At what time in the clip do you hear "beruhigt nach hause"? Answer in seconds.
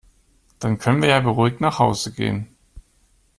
1.19-2.11